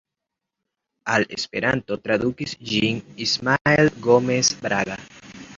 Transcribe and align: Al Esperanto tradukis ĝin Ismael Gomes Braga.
Al 1.15 1.25
Esperanto 1.37 1.99
tradukis 2.07 2.57
ĝin 2.71 2.99
Ismael 3.27 3.93
Gomes 4.07 4.55
Braga. 4.65 4.99